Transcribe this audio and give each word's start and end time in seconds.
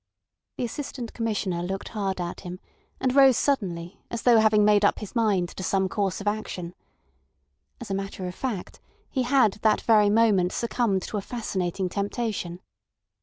The 0.57 0.65
Assistant 0.65 1.13
Commissioner 1.13 1.61
looked 1.61 1.89
hard 1.89 2.19
at 2.19 2.39
him, 2.39 2.59
and 2.99 3.13
rose 3.13 3.37
suddenly, 3.37 4.01
as 4.09 4.23
though 4.23 4.39
having 4.39 4.65
made 4.65 4.83
up 4.83 4.97
his 4.97 5.13
mind 5.15 5.49
to 5.49 5.61
some 5.61 5.87
course 5.87 6.19
of 6.19 6.25
action. 6.27 6.73
As 7.79 7.91
a 7.91 7.93
matter 7.93 8.25
of 8.25 8.33
fact, 8.33 8.79
he 9.11 9.21
had 9.21 9.59
that 9.61 9.81
very 9.81 10.09
moment 10.09 10.53
succumbed 10.53 11.03
to 11.03 11.17
a 11.17 11.21
fascinating 11.21 11.87
temptation. 11.87 12.61